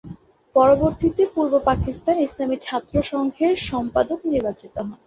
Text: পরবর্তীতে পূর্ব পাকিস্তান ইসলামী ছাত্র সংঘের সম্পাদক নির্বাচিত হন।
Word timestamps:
পরবর্তীতে 0.55 1.23
পূর্ব 1.33 1.53
পাকিস্তান 1.69 2.15
ইসলামী 2.19 2.57
ছাত্র 2.61 2.95
সংঘের 3.11 3.53
সম্পাদক 3.69 4.19
নির্বাচিত 4.25 4.73
হন। 4.79 4.89